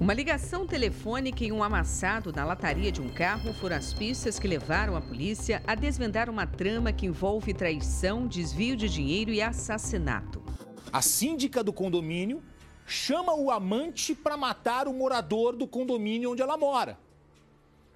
Uma 0.00 0.14
ligação 0.14 0.66
telefônica 0.66 1.44
e 1.44 1.52
um 1.52 1.62
amassado 1.62 2.32
na 2.32 2.42
lataria 2.42 2.90
de 2.90 3.02
um 3.02 3.10
carro 3.10 3.52
foram 3.52 3.76
as 3.76 3.92
pistas 3.92 4.38
que 4.38 4.48
levaram 4.48 4.96
a 4.96 5.00
polícia 5.02 5.62
a 5.66 5.74
desvendar 5.74 6.30
uma 6.30 6.46
trama 6.46 6.90
que 6.90 7.04
envolve 7.04 7.52
traição, 7.52 8.26
desvio 8.26 8.78
de 8.78 8.88
dinheiro 8.88 9.30
e 9.30 9.42
assassinato. 9.42 10.42
A 10.90 11.02
síndica 11.02 11.62
do 11.62 11.70
condomínio 11.70 12.42
chama 12.86 13.34
o 13.34 13.50
amante 13.50 14.14
para 14.14 14.38
matar 14.38 14.88
o 14.88 14.94
morador 14.94 15.54
do 15.54 15.66
condomínio 15.66 16.32
onde 16.32 16.40
ela 16.40 16.56
mora. 16.56 16.98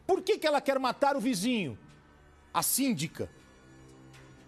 Por 0.06 0.20
que, 0.20 0.36
que 0.36 0.46
ela 0.46 0.60
quer 0.60 0.78
matar 0.78 1.16
o 1.16 1.20
vizinho? 1.20 1.78
A 2.52 2.62
síndica. 2.62 3.30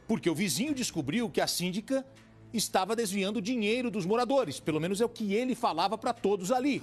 Porque 0.07 0.29
o 0.29 0.35
vizinho 0.35 0.75
descobriu 0.75 1.31
que 1.31 1.41
a 1.41 1.47
síndica 1.47 2.05
estava 2.53 2.95
desviando 2.95 3.41
dinheiro 3.41 3.91
dos 3.91 4.07
moradores. 4.07 4.61
Pelo 4.61 4.81
menos 4.81 5.01
é 5.01 5.05
o 5.05 5.09
que 5.09 5.35
ele 5.35 5.55
falava 5.55 5.97
para 5.97 6.13
todos 6.13 6.53
ali. 6.53 6.83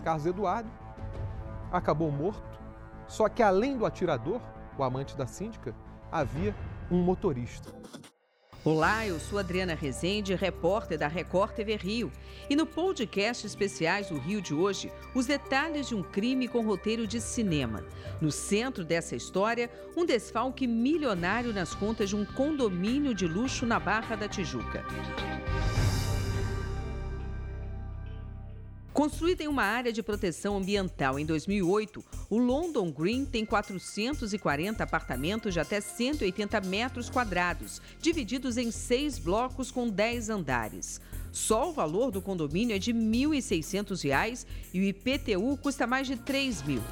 Carlos 0.00 0.26
Eduardo 0.26 0.70
acabou 1.72 2.10
morto. 2.10 2.58
Só 3.06 3.28
que 3.28 3.42
além 3.42 3.76
do 3.76 3.86
atirador, 3.86 4.40
o 4.78 4.82
amante 4.82 5.16
da 5.16 5.26
síndica, 5.26 5.74
havia 6.10 6.54
um 6.90 7.02
motorista. 7.02 7.72
Olá, 8.62 9.06
eu 9.06 9.18
sou 9.18 9.38
Adriana 9.38 9.74
Rezende, 9.74 10.34
repórter 10.34 10.98
da 10.98 11.08
Record 11.08 11.52
TV 11.52 11.76
Rio. 11.76 12.12
E 12.48 12.54
no 12.54 12.66
podcast 12.66 13.46
Especiais 13.46 14.08
do 14.08 14.18
Rio 14.18 14.42
de 14.42 14.52
hoje, 14.52 14.92
os 15.14 15.24
detalhes 15.24 15.88
de 15.88 15.94
um 15.94 16.02
crime 16.02 16.46
com 16.46 16.60
roteiro 16.60 17.06
de 17.06 17.22
cinema. 17.22 17.82
No 18.20 18.30
centro 18.30 18.84
dessa 18.84 19.16
história, 19.16 19.70
um 19.96 20.04
desfalque 20.04 20.66
milionário 20.66 21.54
nas 21.54 21.74
contas 21.74 22.10
de 22.10 22.16
um 22.16 22.24
condomínio 22.24 23.14
de 23.14 23.26
luxo 23.26 23.64
na 23.64 23.80
Barra 23.80 24.14
da 24.14 24.28
Tijuca. 24.28 24.84
Construída 29.00 29.42
em 29.42 29.48
uma 29.48 29.62
área 29.62 29.94
de 29.94 30.02
proteção 30.02 30.58
ambiental 30.58 31.18
em 31.18 31.24
2008, 31.24 32.04
o 32.28 32.36
London 32.36 32.92
Green 32.92 33.24
tem 33.24 33.46
440 33.46 34.84
apartamentos 34.84 35.54
de 35.54 35.58
até 35.58 35.80
180 35.80 36.60
metros 36.60 37.08
quadrados, 37.08 37.80
divididos 37.98 38.58
em 38.58 38.70
seis 38.70 39.18
blocos 39.18 39.70
com 39.70 39.88
10 39.88 40.28
andares. 40.28 41.00
Só 41.32 41.70
o 41.70 41.72
valor 41.72 42.10
do 42.10 42.20
condomínio 42.20 42.76
é 42.76 42.78
de 42.78 42.92
R$ 42.92 42.98
1.600 42.98 44.44
e 44.74 44.80
o 44.80 44.84
IPTU 44.84 45.56
custa 45.56 45.86
mais 45.86 46.06
de 46.06 46.12
R$ 46.12 46.20
3 46.22 46.62
mil. 46.64 46.82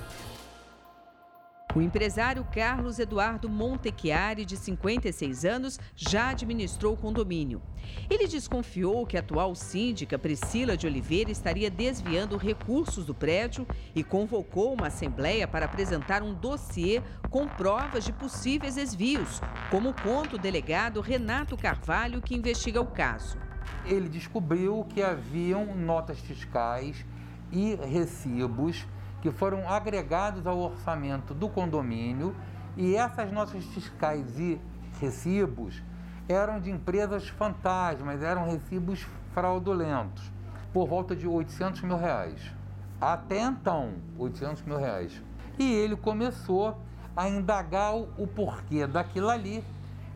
O 1.78 1.80
empresário 1.80 2.44
Carlos 2.52 2.98
Eduardo 2.98 3.48
Montechiari, 3.48 4.44
de 4.44 4.56
56 4.56 5.44
anos, 5.44 5.78
já 5.94 6.30
administrou 6.30 6.94
o 6.94 6.96
condomínio. 6.96 7.62
Ele 8.10 8.26
desconfiou 8.26 9.06
que 9.06 9.16
a 9.16 9.20
atual 9.20 9.54
síndica 9.54 10.18
Priscila 10.18 10.76
de 10.76 10.88
Oliveira 10.88 11.30
estaria 11.30 11.70
desviando 11.70 12.36
recursos 12.36 13.06
do 13.06 13.14
prédio 13.14 13.64
e 13.94 14.02
convocou 14.02 14.74
uma 14.74 14.88
assembleia 14.88 15.46
para 15.46 15.66
apresentar 15.66 16.20
um 16.20 16.34
dossiê 16.34 17.00
com 17.30 17.46
provas 17.46 18.02
de 18.02 18.12
possíveis 18.12 18.74
desvios, 18.74 19.40
como 19.70 19.94
conta 20.02 20.34
o 20.34 20.40
delegado 20.40 21.00
Renato 21.00 21.56
Carvalho, 21.56 22.20
que 22.20 22.34
investiga 22.34 22.80
o 22.80 22.86
caso. 22.86 23.38
Ele 23.84 24.08
descobriu 24.08 24.84
que 24.92 25.00
haviam 25.00 25.76
notas 25.76 26.18
fiscais 26.18 27.06
e 27.52 27.76
recibos 27.76 28.84
que 29.20 29.30
foram 29.30 29.68
agregados 29.68 30.46
ao 30.46 30.58
orçamento 30.58 31.34
do 31.34 31.48
condomínio 31.48 32.34
e 32.76 32.94
essas 32.94 33.32
notas 33.32 33.64
fiscais 33.64 34.38
e 34.38 34.60
recibos 35.00 35.82
eram 36.28 36.60
de 36.60 36.70
empresas 36.70 37.28
fantasmas, 37.28 38.22
eram 38.22 38.44
recibos 38.44 39.06
fraudulentos, 39.32 40.30
por 40.72 40.86
volta 40.86 41.16
de 41.16 41.26
800 41.26 41.82
mil 41.82 41.96
reais. 41.96 42.52
Até 43.00 43.40
então, 43.40 43.94
800 44.18 44.62
mil 44.62 44.76
reais. 44.76 45.22
E 45.58 45.72
ele 45.72 45.96
começou 45.96 46.76
a 47.16 47.28
indagar 47.28 47.94
o 47.96 48.26
porquê 48.26 48.86
daquilo 48.86 49.28
ali 49.28 49.64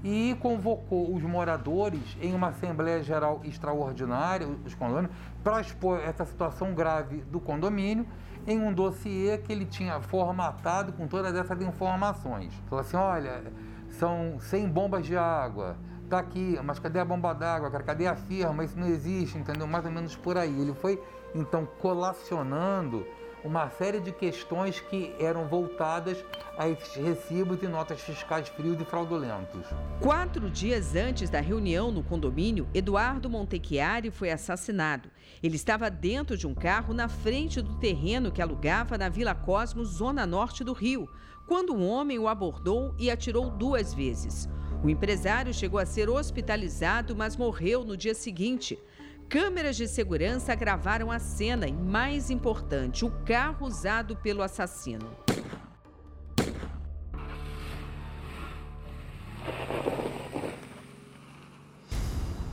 e 0.05 0.37
convocou 0.41 1.15
os 1.15 1.23
moradores 1.23 2.17
em 2.21 2.35
uma 2.35 2.49
Assembleia 2.49 3.03
Geral 3.03 3.41
Extraordinária, 3.45 4.47
os 4.67 4.75
condomínios, 4.75 5.15
para 5.43 5.61
expor 5.61 6.01
essa 6.01 6.25
situação 6.25 6.75
grave 6.75 7.23
do 7.23 7.41
condomínio 7.41 8.07
em 8.47 8.59
um 8.61 8.73
dossiê 8.73 9.39
que 9.39 9.53
ele 9.53 9.65
tinha 9.65 10.01
formatado 10.01 10.93
com 10.93 11.07
todas 11.07 11.35
essas 11.35 11.61
informações. 11.63 12.53
Falou 12.69 12.81
assim: 12.81 12.97
olha, 12.97 13.43
são 13.91 14.39
100 14.41 14.69
bombas 14.69 15.07
de 15.07 15.17
água, 15.17 15.77
tá 16.09 16.19
aqui, 16.19 16.59
mas 16.65 16.79
cadê 16.79 16.99
a 16.99 17.05
bomba 17.05 17.33
d'água, 17.33 17.71
Cadê 17.71 18.07
a 18.07 18.15
firma? 18.15 18.65
Isso 18.65 18.79
não 18.79 18.87
existe, 18.87 19.39
entendeu? 19.39 19.67
Mais 19.67 19.85
ou 19.85 19.91
menos 19.91 20.17
por 20.17 20.37
aí. 20.37 20.61
Ele 20.61 20.75
foi 20.75 21.03
então 21.35 21.67
colacionando 21.81 23.07
uma 23.45 23.69
série 23.71 24.01
de 24.01 24.13
questões 24.13 24.81
que 24.81 25.15
eram 25.19 25.49
voltadas 25.49 26.25
a 26.57 26.69
esses 26.69 26.95
recibos 26.95 27.63
e 27.63 27.67
notas 27.67 28.01
fiscais 28.01 28.49
frios 28.49 28.81
e 28.81 28.85
fraudulentos. 28.85 29.67
Quatro 30.01 30.49
dias 30.49 30.95
antes 30.95 31.29
da 31.29 31.41
reunião 31.41 31.91
no 31.91 32.03
condomínio, 32.03 32.69
Eduardo 32.73 33.29
Montechiari 33.29 34.11
foi 34.11 34.31
assassinado. 34.31 35.11
Ele 35.43 35.57
estava 35.57 35.91
dentro 35.91 36.37
de 36.37 36.47
um 36.47 36.55
carro 36.55 36.95
na 36.95 37.09
frente 37.09 37.61
do 37.61 37.75
terreno 37.75 38.31
que 38.31 38.41
alugava 38.41 38.97
na 38.97 39.09
Vila 39.09 39.35
Cosmos, 39.35 39.89
zona 39.89 40.25
norte 40.25 40.63
do 40.63 40.73
Rio, 40.73 41.09
quando 41.47 41.75
um 41.75 41.87
homem 41.87 42.19
o 42.19 42.29
abordou 42.29 42.95
e 42.99 43.11
atirou 43.11 43.51
duas 43.51 43.93
vezes. 43.93 44.49
O 44.85 44.91
empresário 44.91 45.55
chegou 45.55 45.79
a 45.79 45.87
ser 45.87 46.09
hospitalizado, 46.09 47.15
mas 47.15 47.37
morreu 47.37 47.85
no 47.85 47.97
dia 47.97 48.15
seguinte. 48.15 48.79
Câmeras 49.33 49.79
de 49.79 49.89
segurança 49.89 50.55
gravaram 50.55 51.11
a 51.11 51.19
cena 51.19 51.67
e, 51.67 51.73
mais 51.73 52.29
importante, 52.29 53.03
o 53.03 53.11
carro 53.25 53.67
usado 53.67 54.15
pelo 54.15 54.43
assassino. 54.43 55.09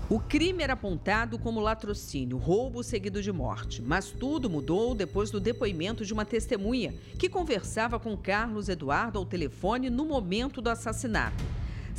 O 0.09 0.21
crime 0.21 0.63
era 0.63 0.71
apontado 0.71 1.37
como 1.37 1.59
latrocínio, 1.59 2.37
roubo 2.37 2.81
seguido 2.81 3.21
de 3.21 3.33
morte, 3.33 3.81
mas 3.81 4.11
tudo 4.11 4.49
mudou 4.49 4.95
depois 4.95 5.29
do 5.29 5.41
depoimento 5.41 6.05
de 6.05 6.13
uma 6.13 6.23
testemunha 6.23 6.93
que 7.19 7.27
conversava 7.27 7.99
com 7.99 8.15
Carlos 8.15 8.69
Eduardo 8.69 9.19
ao 9.19 9.25
telefone 9.25 9.89
no 9.89 10.05
momento 10.05 10.61
do 10.61 10.69
assassinato. 10.69 11.43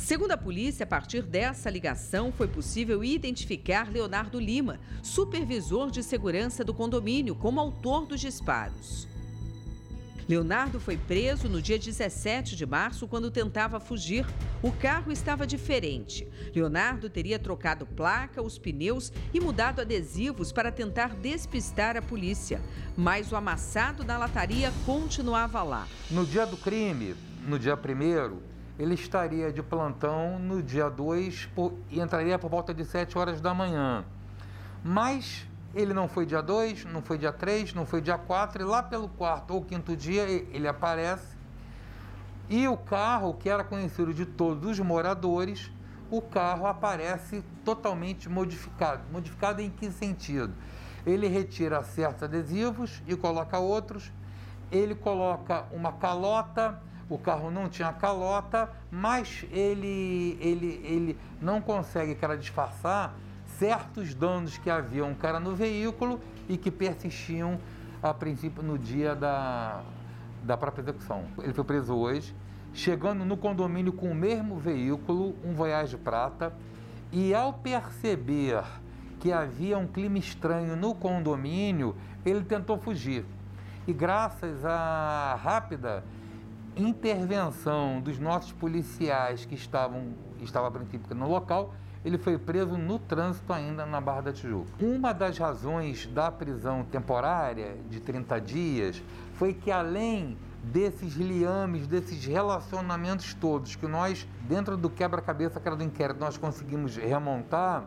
Segundo 0.01 0.31
a 0.31 0.37
polícia, 0.37 0.83
a 0.83 0.87
partir 0.87 1.21
dessa 1.21 1.69
ligação 1.69 2.31
foi 2.31 2.47
possível 2.47 3.03
identificar 3.03 3.89
Leonardo 3.89 4.39
Lima, 4.39 4.79
supervisor 5.03 5.91
de 5.91 6.01
segurança 6.01 6.63
do 6.63 6.73
condomínio, 6.73 7.35
como 7.35 7.59
autor 7.59 8.07
dos 8.07 8.19
disparos. 8.19 9.07
Leonardo 10.27 10.79
foi 10.79 10.97
preso 10.97 11.47
no 11.47 11.61
dia 11.61 11.77
17 11.77 12.55
de 12.55 12.65
março 12.65 13.07
quando 13.07 13.29
tentava 13.29 13.79
fugir. 13.79 14.25
O 14.63 14.71
carro 14.71 15.11
estava 15.11 15.45
diferente. 15.45 16.27
Leonardo 16.53 17.07
teria 17.07 17.37
trocado 17.37 17.85
placa, 17.85 18.41
os 18.41 18.57
pneus 18.57 19.13
e 19.31 19.39
mudado 19.39 19.81
adesivos 19.81 20.51
para 20.51 20.71
tentar 20.71 21.15
despistar 21.15 21.95
a 21.95 22.01
polícia. 22.01 22.59
Mas 22.97 23.31
o 23.31 23.35
amassado 23.35 24.03
na 24.03 24.17
lataria 24.17 24.73
continuava 24.83 25.61
lá. 25.61 25.87
No 26.09 26.25
dia 26.25 26.45
do 26.45 26.57
crime, 26.57 27.15
no 27.47 27.59
dia 27.59 27.77
primeiro, 27.77 28.50
ele 28.81 28.95
estaria 28.95 29.53
de 29.53 29.61
plantão 29.61 30.39
no 30.39 30.63
dia 30.63 30.89
2 30.89 31.49
e 31.91 31.99
entraria 31.99 32.39
por 32.39 32.49
volta 32.49 32.73
de 32.73 32.83
7 32.83 33.15
horas 33.15 33.39
da 33.39 33.53
manhã. 33.53 34.03
Mas 34.83 35.47
ele 35.75 35.93
não 35.93 36.07
foi 36.07 36.25
dia 36.25 36.41
2, 36.41 36.85
não 36.85 36.99
foi 36.99 37.19
dia 37.19 37.31
3, 37.31 37.75
não 37.75 37.85
foi 37.85 38.01
dia 38.01 38.17
4, 38.17 38.63
e 38.63 38.65
lá 38.65 38.81
pelo 38.81 39.07
quarto 39.07 39.53
ou 39.53 39.61
quinto 39.61 39.95
dia 39.95 40.23
ele 40.23 40.67
aparece. 40.67 41.37
E 42.49 42.67
o 42.67 42.75
carro, 42.75 43.35
que 43.35 43.47
era 43.47 43.63
conhecido 43.63 44.15
de 44.15 44.25
todos 44.25 44.71
os 44.71 44.79
moradores, 44.79 45.71
o 46.09 46.19
carro 46.19 46.65
aparece 46.65 47.43
totalmente 47.63 48.27
modificado. 48.27 49.03
Modificado 49.11 49.61
em 49.61 49.69
que 49.69 49.91
sentido? 49.91 50.55
Ele 51.05 51.27
retira 51.27 51.83
certos 51.83 52.23
adesivos 52.23 53.03
e 53.05 53.15
coloca 53.15 53.59
outros. 53.59 54.11
Ele 54.71 54.95
coloca 54.95 55.67
uma 55.71 55.91
calota 55.91 56.81
o 57.11 57.17
carro 57.17 57.51
não 57.51 57.67
tinha 57.67 57.91
calota, 57.91 58.71
mas 58.89 59.45
ele, 59.51 60.37
ele, 60.39 60.81
ele 60.83 61.19
não 61.41 61.61
consegue 61.61 62.15
cara, 62.15 62.37
disfarçar 62.37 63.13
certos 63.45 64.15
danos 64.15 64.57
que 64.57 64.69
haviam 64.69 65.13
cara 65.13 65.37
no 65.37 65.53
veículo 65.53 66.21
e 66.47 66.57
que 66.57 66.71
persistiam 66.71 67.59
a 68.01 68.13
princípio 68.13 68.63
no 68.63 68.77
dia 68.77 69.13
da, 69.13 69.83
da 70.41 70.55
própria 70.55 70.83
execução. 70.83 71.25
Ele 71.39 71.53
foi 71.53 71.65
preso 71.65 71.93
hoje, 71.93 72.33
chegando 72.73 73.25
no 73.25 73.35
condomínio 73.35 73.91
com 73.91 74.09
o 74.09 74.15
mesmo 74.15 74.55
veículo, 74.57 75.35
um 75.43 75.53
Voyage 75.53 75.97
Prata, 75.97 76.53
e 77.11 77.33
ao 77.33 77.51
perceber 77.51 78.63
que 79.19 79.33
havia 79.33 79.77
um 79.77 79.85
clima 79.85 80.17
estranho 80.17 80.77
no 80.77 80.95
condomínio, 80.95 81.93
ele 82.25 82.45
tentou 82.45 82.77
fugir. 82.77 83.25
E 83.85 83.91
graças 83.91 84.63
à 84.63 85.37
rápida 85.43 86.05
intervenção 86.75 87.99
dos 88.01 88.19
nossos 88.19 88.51
policiais 88.51 89.45
que 89.45 89.55
estavam 89.55 90.13
estava 90.41 90.67
a 90.67 90.71
princípio 90.71 91.15
no 91.15 91.29
local, 91.29 91.73
ele 92.03 92.17
foi 92.17 92.37
preso 92.37 92.77
no 92.77 92.97
trânsito 92.97 93.53
ainda 93.53 93.85
na 93.85 94.01
Barra 94.01 94.21
da 94.21 94.33
Tijuca. 94.33 94.71
Uma 94.83 95.13
das 95.13 95.37
razões 95.37 96.07
da 96.07 96.31
prisão 96.31 96.83
temporária 96.83 97.77
de 97.89 97.99
30 97.99 98.41
dias 98.41 99.03
foi 99.33 99.53
que 99.53 99.69
além 99.69 100.37
desses 100.63 101.13
liames, 101.13 101.87
desses 101.87 102.25
relacionamentos 102.25 103.33
todos 103.33 103.75
que 103.75 103.87
nós, 103.87 104.27
dentro 104.47 104.77
do 104.77 104.89
quebra-cabeça 104.89 105.59
que 105.59 105.67
era 105.67 105.75
do 105.75 105.83
inquérito, 105.83 106.19
nós 106.19 106.37
conseguimos 106.37 106.95
remontar, 106.97 107.85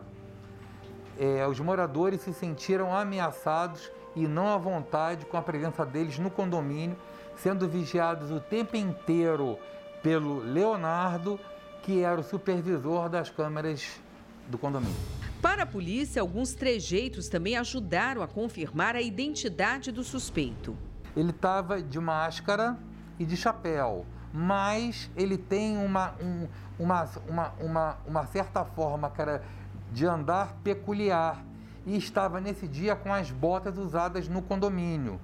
é, 1.17 1.45
os 1.47 1.59
moradores 1.59 2.21
se 2.21 2.33
sentiram 2.33 2.95
ameaçados 2.95 3.91
e 4.15 4.27
não 4.27 4.47
à 4.47 4.57
vontade 4.57 5.25
com 5.25 5.37
a 5.37 5.41
presença 5.41 5.85
deles 5.85 6.17
no 6.19 6.29
condomínio, 6.29 6.97
sendo 7.37 7.67
vigiados 7.67 8.31
o 8.31 8.39
tempo 8.39 8.75
inteiro 8.75 9.57
pelo 10.01 10.39
Leonardo, 10.39 11.39
que 11.81 12.01
era 12.01 12.19
o 12.19 12.23
supervisor 12.23 13.09
das 13.09 13.29
câmeras 13.29 13.99
do 14.47 14.57
condomínio. 14.57 14.95
Para 15.41 15.63
a 15.63 15.65
polícia, 15.65 16.21
alguns 16.21 16.53
trejeitos 16.53 17.29
também 17.29 17.55
ajudaram 17.55 18.21
a 18.21 18.27
confirmar 18.27 18.95
a 18.95 19.01
identidade 19.01 19.91
do 19.91 20.03
suspeito. 20.03 20.75
Ele 21.15 21.29
estava 21.29 21.81
de 21.81 21.99
máscara 21.99 22.77
e 23.19 23.25
de 23.25 23.37
chapéu, 23.37 24.05
mas 24.33 25.09
ele 25.15 25.37
tem 25.37 25.77
uma, 25.77 26.13
um, 26.21 26.47
uma, 26.79 27.09
uma, 27.27 27.53
uma, 27.59 27.97
uma 28.05 28.25
certa 28.25 28.65
forma 28.65 29.09
cara, 29.09 29.43
de 29.91 30.05
andar 30.05 30.55
peculiar 30.63 31.43
e 31.85 31.95
estava 31.95 32.41
nesse 32.41 32.67
dia 32.67 32.95
com 32.95 33.13
as 33.13 33.31
botas 33.31 33.77
usadas 33.77 34.27
no 34.27 34.41
condomínio. 34.41 35.19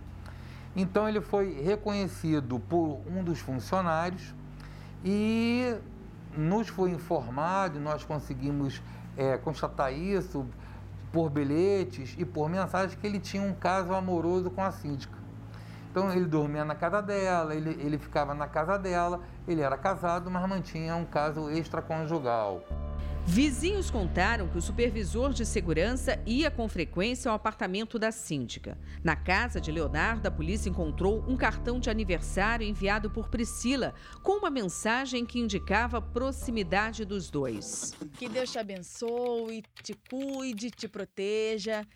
Então 0.76 1.08
ele 1.08 1.20
foi 1.20 1.62
reconhecido 1.62 2.60
por 2.60 3.02
um 3.08 3.24
dos 3.24 3.40
funcionários 3.40 4.34
e 5.04 5.76
nos 6.36 6.70
foi 6.70 6.92
informado, 6.92 7.80
nós 7.80 8.04
conseguimos 8.04 8.82
é, 9.18 9.38
constatar 9.38 9.94
isso 9.94 10.46
por 11.12 11.30
bilhetes 11.30 12.16
e 12.18 12.24
por 12.24 12.50
mensagens 12.50 12.96
que 12.96 13.06
ele 13.06 13.20
tinha 13.20 13.44
um 13.44 13.54
caso 13.54 13.94
amoroso 13.94 14.50
com 14.50 14.64
a 14.64 14.72
síndica. 14.72 15.20
Então 15.92 16.10
ele 16.14 16.26
dormia 16.26 16.64
na 16.64 16.74
casa 16.74 17.02
dela, 17.02 17.54
ele, 17.54 17.72
ele 17.72 17.98
ficava 17.98 18.34
na 18.34 18.48
casa 18.48 18.80
dela, 18.80 19.20
ele 19.46 19.60
era 19.60 19.78
casado, 19.78 20.32
mas 20.32 20.48
mantinha 20.48 20.96
um 20.96 21.04
caso 21.04 21.50
extraconjugal. 21.50 22.62
Vizinhos 23.26 23.92
contaram 23.92 24.48
que 24.48 24.58
o 24.58 24.62
supervisor 24.62 25.32
de 25.32 25.46
segurança 25.46 26.22
ia 26.26 26.50
com 26.50 26.68
frequência 26.68 27.30
ao 27.30 27.36
apartamento 27.36 28.00
da 28.00 28.12
síndica. 28.12 28.78
Na 29.04 29.16
casa 29.16 29.62
de 29.62 29.72
Leonardo, 29.72 30.28
a 30.28 30.32
polícia 30.32 30.70
encontrou 30.70 31.24
um 31.28 31.38
cartão 31.38 31.80
de 31.80 31.90
aniversário 31.90 32.68
enviado 32.68 33.10
por 33.10 33.30
Priscila, 33.30 33.94
com 34.24 34.38
uma 34.38 34.50
mensagem 34.50 35.26
que 35.26 35.40
indicava 35.40 36.00
a 36.00 36.02
proximidade 36.02 37.06
dos 37.06 37.30
dois. 37.30 37.94
Que 38.18 38.28
Deus 38.28 38.52
te 38.52 38.60
abençoe, 38.60 39.64
te 39.84 39.94
cuide, 40.10 40.72
te 40.72 40.88
proteja. 40.88 41.88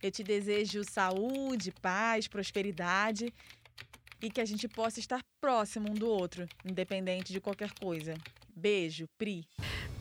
Eu 0.00 0.12
te 0.12 0.22
desejo 0.22 0.84
saúde, 0.84 1.72
paz, 1.82 2.28
prosperidade 2.28 3.34
e 4.22 4.30
que 4.30 4.40
a 4.40 4.44
gente 4.44 4.68
possa 4.68 5.00
estar 5.00 5.20
próximo 5.40 5.90
um 5.90 5.94
do 5.94 6.08
outro, 6.08 6.48
independente 6.64 7.32
de 7.32 7.40
qualquer 7.40 7.72
coisa. 7.72 8.14
Beijo, 8.58 9.08
Pri. 9.16 9.46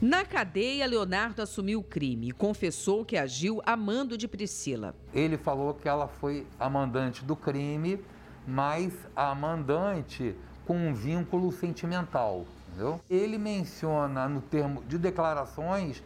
Na 0.01 0.25
cadeia, 0.25 0.87
Leonardo 0.87 1.43
assumiu 1.43 1.79
o 1.79 1.83
crime 1.83 2.29
e 2.29 2.31
confessou 2.31 3.05
que 3.05 3.15
agiu 3.15 3.61
amando 3.63 4.17
de 4.17 4.27
Priscila. 4.27 4.95
Ele 5.13 5.37
falou 5.37 5.75
que 5.75 5.87
ela 5.87 6.07
foi 6.07 6.47
a 6.59 6.67
mandante 6.67 7.23
do 7.23 7.35
crime, 7.35 8.03
mas 8.47 8.91
a 9.15 9.35
mandante 9.35 10.35
com 10.65 10.75
um 10.75 10.91
vínculo 10.91 11.51
sentimental. 11.51 12.47
Entendeu? 12.69 12.99
Ele 13.07 13.37
menciona 13.37 14.27
no 14.27 14.41
termo 14.41 14.83
de 14.85 14.97
declarações 14.97 16.01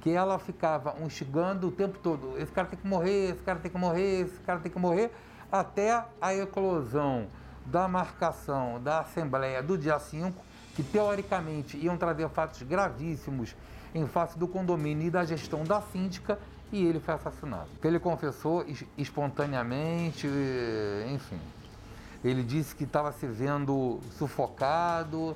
que 0.00 0.10
ela 0.10 0.38
ficava 0.38 0.94
instigando 1.04 1.66
o 1.66 1.72
tempo 1.72 1.98
todo: 1.98 2.38
esse 2.38 2.52
cara 2.52 2.68
tem 2.68 2.78
que 2.78 2.86
morrer, 2.86 3.32
esse 3.32 3.42
cara 3.42 3.58
tem 3.58 3.70
que 3.70 3.78
morrer, 3.78 4.20
esse 4.20 4.38
cara 4.40 4.60
tem 4.60 4.70
que 4.70 4.78
morrer, 4.78 5.10
até 5.50 6.04
a 6.20 6.32
eclosão 6.32 7.26
da 7.64 7.88
marcação 7.88 8.80
da 8.80 9.00
Assembleia 9.00 9.60
do 9.60 9.76
dia 9.76 9.98
5 9.98 10.45
que 10.76 10.82
teoricamente 10.82 11.76
iam 11.78 11.96
trazer 11.96 12.28
fatos 12.28 12.62
gravíssimos 12.62 13.56
em 13.94 14.06
face 14.06 14.38
do 14.38 14.46
condomínio 14.46 15.06
e 15.06 15.10
da 15.10 15.24
gestão 15.24 15.64
da 15.64 15.80
síndica, 15.80 16.38
e 16.70 16.84
ele 16.84 17.00
foi 17.00 17.14
assassinado. 17.14 17.68
Ele 17.82 17.98
confessou 17.98 18.64
espontaneamente, 18.98 20.28
enfim. 21.12 21.38
Ele 22.22 22.42
disse 22.42 22.74
que 22.74 22.84
estava 22.84 23.10
se 23.12 23.26
vendo 23.26 24.00
sufocado 24.18 25.34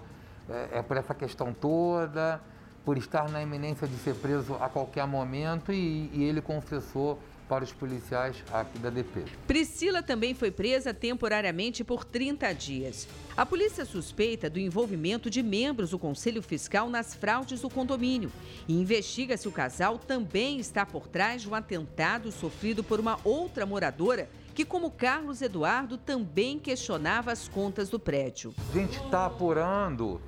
é, 0.48 0.82
por 0.82 0.98
essa 0.98 1.14
questão 1.14 1.54
toda, 1.54 2.40
por 2.84 2.98
estar 2.98 3.28
na 3.30 3.42
iminência 3.42 3.86
de 3.86 3.96
ser 3.96 4.14
preso 4.16 4.54
a 4.60 4.68
qualquer 4.68 5.06
momento, 5.06 5.72
e, 5.72 6.10
e 6.12 6.24
ele 6.24 6.42
confessou 6.42 7.18
para 7.50 7.64
os 7.64 7.72
policiais 7.72 8.36
aqui 8.52 8.78
da 8.78 8.90
DP. 8.90 9.24
Priscila 9.48 10.04
também 10.04 10.34
foi 10.34 10.52
presa 10.52 10.94
temporariamente 10.94 11.82
por 11.82 12.04
30 12.04 12.52
dias. 12.52 13.08
A 13.36 13.44
polícia 13.44 13.84
suspeita 13.84 14.48
do 14.48 14.60
envolvimento 14.60 15.28
de 15.28 15.42
membros 15.42 15.90
do 15.90 15.98
Conselho 15.98 16.42
Fiscal 16.42 16.88
nas 16.88 17.12
fraudes 17.12 17.62
do 17.62 17.68
condomínio 17.68 18.30
e 18.68 18.80
investiga 18.80 19.36
se 19.36 19.48
o 19.48 19.52
casal 19.52 19.98
também 19.98 20.60
está 20.60 20.86
por 20.86 21.08
trás 21.08 21.42
de 21.42 21.50
um 21.50 21.54
atentado 21.56 22.30
sofrido 22.30 22.84
por 22.84 23.00
uma 23.00 23.18
outra 23.24 23.66
moradora 23.66 24.30
que, 24.54 24.64
como 24.64 24.88
Carlos 24.88 25.42
Eduardo, 25.42 25.98
também 25.98 26.56
questionava 26.56 27.32
as 27.32 27.48
contas 27.48 27.88
do 27.88 27.98
prédio. 27.98 28.54
A 28.70 28.78
gente 28.78 28.96
está 29.02 29.26
apurando 29.26 30.20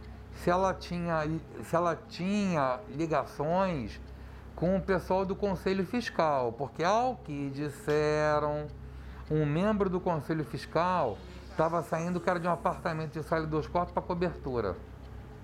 se 0.42 0.50
ela 0.50 0.74
tinha, 0.74 1.22
se 1.62 1.76
ela 1.76 1.94
tinha 1.94 2.80
ligações 2.96 4.00
com 4.62 4.76
o 4.76 4.80
pessoal 4.80 5.26
do 5.26 5.34
Conselho 5.34 5.84
Fiscal, 5.84 6.52
porque 6.52 6.84
ao 6.84 7.16
que 7.16 7.50
disseram, 7.50 8.68
um 9.28 9.44
membro 9.44 9.90
do 9.90 9.98
Conselho 9.98 10.44
Fiscal 10.44 11.18
estava 11.50 11.82
saindo 11.82 12.20
que 12.20 12.30
era 12.30 12.38
de 12.38 12.46
um 12.46 12.52
apartamento 12.52 13.10
de 13.18 13.24
sala 13.24 13.44
dois 13.44 13.66
quartos 13.66 13.92
para 13.92 14.00
cobertura. 14.00 14.76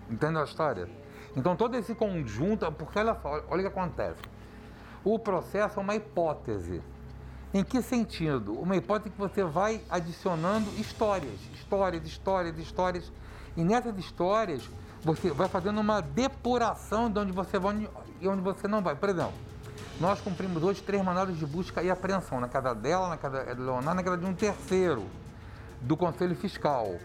Entendeu 0.08 0.40
a 0.40 0.44
história? 0.44 0.88
Então 1.36 1.56
todo 1.56 1.74
esse 1.74 1.96
conjunto, 1.96 2.70
porque 2.70 2.96
olha 2.96 3.16
só, 3.20 3.42
olha 3.50 3.58
o 3.58 3.60
que 3.62 3.66
acontece. 3.66 4.20
O 5.02 5.18
processo 5.18 5.80
é 5.80 5.82
uma 5.82 5.96
hipótese. 5.96 6.80
Em 7.52 7.64
que 7.64 7.82
sentido? 7.82 8.52
Uma 8.52 8.76
hipótese 8.76 9.10
que 9.10 9.18
você 9.18 9.42
vai 9.42 9.80
adicionando 9.90 10.70
histórias, 10.78 11.40
histórias, 11.54 12.06
histórias, 12.06 12.56
histórias. 12.56 13.12
E 13.56 13.64
nessas 13.64 13.98
histórias, 13.98 14.70
você 15.02 15.32
vai 15.32 15.48
fazendo 15.48 15.80
uma 15.80 16.00
depuração 16.00 17.10
de 17.10 17.18
onde 17.18 17.32
você 17.32 17.58
vai 17.58 17.88
e 18.20 18.28
onde 18.28 18.40
você 18.42 18.66
não 18.66 18.82
vai. 18.82 18.94
Por 18.94 19.08
exemplo, 19.08 19.34
nós 20.00 20.20
cumprimos 20.20 20.62
hoje 20.62 20.82
três 20.82 21.02
mandados 21.04 21.36
de 21.36 21.44
busca 21.44 21.82
e 21.82 21.90
apreensão 21.90 22.40
na 22.40 22.48
casa 22.48 22.74
dela, 22.74 23.08
na 23.08 23.16
casa 23.16 23.54
do 23.54 23.64
Leonardo, 23.64 23.94
na 23.94 24.02
casa 24.02 24.16
de 24.18 24.26
um 24.26 24.34
terceiro 24.34 25.04
do 25.80 25.96
Conselho 25.96 26.36
Fiscal. 26.36 26.96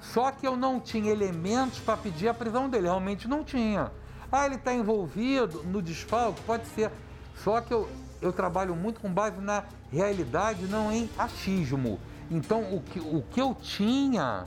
Só 0.00 0.30
que 0.30 0.46
eu 0.46 0.56
não 0.56 0.78
tinha 0.78 1.10
elementos 1.10 1.78
para 1.80 1.96
pedir 1.96 2.28
a 2.28 2.34
prisão 2.34 2.68
dele, 2.68 2.84
realmente 2.84 3.26
não 3.26 3.42
tinha. 3.42 3.90
Ah, 4.30 4.44
ele 4.44 4.56
está 4.56 4.74
envolvido 4.74 5.62
no 5.64 5.80
desfalque? 5.80 6.42
Pode 6.42 6.66
ser. 6.66 6.90
Só 7.36 7.60
que 7.60 7.72
eu, 7.72 7.88
eu 8.20 8.32
trabalho 8.32 8.74
muito 8.76 9.00
com 9.00 9.10
base 9.10 9.40
na 9.40 9.64
realidade, 9.90 10.66
não 10.66 10.92
em 10.92 11.08
achismo. 11.16 11.98
Então, 12.30 12.74
o 12.74 12.82
que, 12.82 13.00
o 13.00 13.22
que 13.30 13.40
eu 13.40 13.54
tinha 13.54 14.46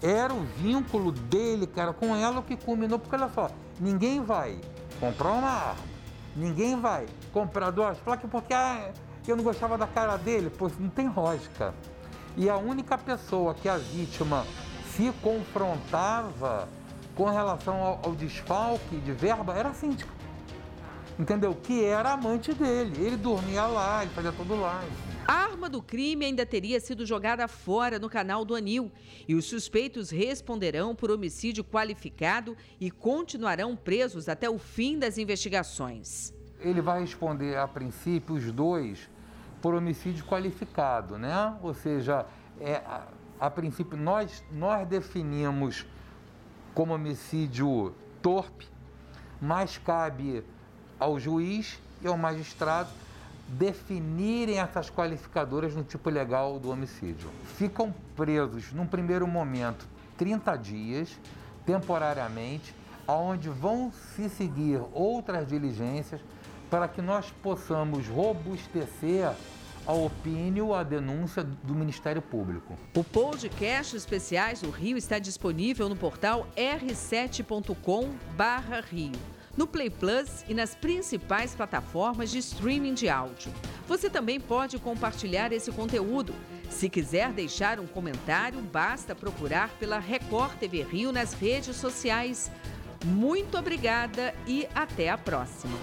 era 0.00 0.32
o 0.32 0.42
vínculo 0.44 1.10
dele, 1.10 1.66
cara, 1.66 1.92
com 1.92 2.14
ela, 2.14 2.40
o 2.40 2.42
que 2.42 2.56
culminou, 2.56 2.98
porque 2.98 3.16
olha 3.16 3.28
só, 3.28 3.50
ninguém 3.80 4.20
vai 4.22 4.60
comprar 5.02 5.32
uma 5.32 5.48
arma, 5.48 5.84
ninguém 6.36 6.80
vai 6.80 7.06
comprar 7.32 7.70
duas 7.72 7.98
placas 7.98 8.30
porque 8.30 8.54
ah, 8.54 8.92
eu 9.26 9.34
não 9.34 9.42
gostava 9.42 9.76
da 9.76 9.84
cara 9.84 10.16
dele, 10.16 10.48
pois 10.56 10.78
não 10.78 10.88
tem 10.88 11.08
lógica. 11.08 11.74
E 12.36 12.48
a 12.48 12.56
única 12.56 12.96
pessoa 12.96 13.52
que 13.52 13.68
a 13.68 13.76
vítima 13.76 14.46
se 14.94 15.12
confrontava 15.20 16.68
com 17.16 17.24
relação 17.24 17.82
ao, 17.82 18.00
ao 18.04 18.12
desfalque 18.12 18.96
de 18.98 19.10
verba 19.10 19.52
era 19.54 19.70
a 19.70 19.74
síndica. 19.74 20.12
Entendeu? 21.18 21.52
Que 21.52 21.84
era 21.84 22.12
amante 22.12 22.54
dele. 22.54 23.04
Ele 23.04 23.16
dormia 23.16 23.66
lá, 23.66 24.04
ele 24.04 24.14
fazia 24.14 24.30
tudo 24.32 24.54
lá. 24.54 24.84
A 25.26 25.34
arma 25.34 25.68
do 25.68 25.80
crime 25.80 26.24
ainda 26.24 26.44
teria 26.44 26.80
sido 26.80 27.06
jogada 27.06 27.46
fora 27.46 27.98
no 27.98 28.10
canal 28.10 28.44
do 28.44 28.54
Anil 28.54 28.90
e 29.28 29.34
os 29.34 29.44
suspeitos 29.44 30.10
responderão 30.10 30.94
por 30.94 31.10
homicídio 31.10 31.62
qualificado 31.62 32.56
e 32.80 32.90
continuarão 32.90 33.76
presos 33.76 34.28
até 34.28 34.50
o 34.50 34.58
fim 34.58 34.98
das 34.98 35.18
investigações. 35.18 36.34
Ele 36.58 36.80
vai 36.80 37.00
responder, 37.00 37.56
a 37.56 37.68
princípio, 37.68 38.34
os 38.34 38.50
dois 38.50 39.08
por 39.60 39.74
homicídio 39.74 40.24
qualificado, 40.24 41.16
né? 41.16 41.56
Ou 41.62 41.72
seja, 41.72 42.26
é, 42.60 42.76
a, 42.76 43.06
a 43.38 43.50
princípio 43.50 43.96
nós, 43.96 44.42
nós 44.50 44.86
definimos 44.88 45.86
como 46.74 46.94
homicídio 46.94 47.94
torpe, 48.20 48.66
mas 49.40 49.78
cabe 49.78 50.44
ao 50.98 51.18
juiz 51.18 51.78
e 52.02 52.08
ao 52.08 52.18
magistrado 52.18 52.90
definirem 53.52 54.58
essas 54.58 54.90
qualificadoras 54.90 55.76
no 55.76 55.84
tipo 55.84 56.08
legal 56.08 56.58
do 56.58 56.70
homicídio. 56.70 57.28
Ficam 57.56 57.94
presos, 58.16 58.72
num 58.72 58.86
primeiro 58.86 59.26
momento, 59.26 59.86
30 60.16 60.56
dias, 60.56 61.10
temporariamente, 61.66 62.74
onde 63.06 63.48
vão 63.48 63.92
se 63.92 64.28
seguir 64.28 64.80
outras 64.92 65.46
diligências 65.46 66.20
para 66.70 66.88
que 66.88 67.02
nós 67.02 67.30
possamos 67.42 68.08
robustecer 68.08 69.30
a 69.86 69.92
opinião, 69.92 70.72
a 70.72 70.82
denúncia 70.82 71.42
do 71.42 71.74
Ministério 71.74 72.22
Público. 72.22 72.78
O 72.96 73.04
podcast 73.04 73.96
Especiais 73.96 74.62
do 74.62 74.70
Rio 74.70 74.96
está 74.96 75.18
disponível 75.18 75.88
no 75.88 75.96
portal 75.96 76.46
r7.com/rio, 76.56 79.12
no 79.56 79.66
Play 79.66 79.90
Plus 79.90 80.44
e 80.48 80.54
nas 80.54 80.74
principais 80.74 81.54
plataformas 81.54 82.30
de 82.30 82.38
streaming 82.38 82.94
de 82.94 83.08
áudio. 83.08 83.52
Você 83.86 84.08
também 84.08 84.40
pode 84.40 84.78
compartilhar 84.78 85.52
esse 85.52 85.70
conteúdo. 85.70 86.34
Se 86.70 86.88
quiser 86.88 87.32
deixar 87.32 87.78
um 87.78 87.86
comentário, 87.86 88.60
basta 88.60 89.14
procurar 89.14 89.68
pela 89.78 89.98
Record 89.98 90.56
TV 90.56 90.82
Rio 90.82 91.12
nas 91.12 91.34
redes 91.34 91.76
sociais. 91.76 92.50
Muito 93.04 93.58
obrigada 93.58 94.34
e 94.46 94.66
até 94.74 95.10
a 95.10 95.18
próxima. 95.18 95.76